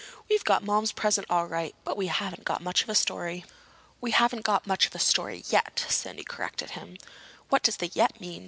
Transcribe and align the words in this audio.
"We've 0.27 0.43
got 0.43 0.63
Mom's 0.63 0.91
present 0.91 1.27
all 1.29 1.45
right, 1.45 1.75
but 1.83 1.95
we 1.95 2.07
haven't 2.07 2.43
got 2.43 2.63
much 2.63 2.81
of 2.81 2.89
a 2.89 2.95
story." 2.95 3.45
"We 4.01 4.09
haven't 4.09 4.41
got 4.41 4.65
much 4.65 4.87
of 4.87 4.95
a 4.95 4.97
story 4.97 5.43
yet," 5.49 5.85
Sandy 5.89 6.23
corrected 6.23 6.71
him. 6.71 6.97
"What 7.49 7.61
does 7.61 7.77
the 7.77 7.85
'yet' 7.93 8.19
mean?" 8.19 8.39